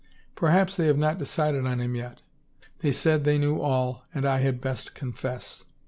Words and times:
Perhaps 0.33 0.77
they 0.77 0.87
have 0.87 0.97
not 0.97 1.19
decided 1.19 1.67
on 1.67 1.79
him 1.79 1.93
yet. 1.93 2.21
They 2.79 2.91
said 2.91 3.23
they 3.23 3.37
knew 3.37 3.61
all 3.61 4.03
and 4.15 4.25
I 4.25 4.39
had 4.39 4.59
best 4.59 4.95
confess. 4.95 5.63